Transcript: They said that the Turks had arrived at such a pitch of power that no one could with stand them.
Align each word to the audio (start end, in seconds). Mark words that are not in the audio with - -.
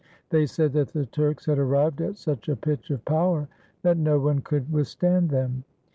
They 0.31 0.47
said 0.47 0.73
that 0.73 0.87
the 0.93 1.05
Turks 1.05 1.45
had 1.45 1.59
arrived 1.59 2.01
at 2.01 2.17
such 2.17 2.49
a 2.49 2.55
pitch 2.55 2.89
of 2.89 3.05
power 3.05 3.47
that 3.83 3.99
no 3.99 4.19
one 4.19 4.41
could 4.41 4.73
with 4.73 4.87
stand 4.87 5.29
them. 5.29 5.63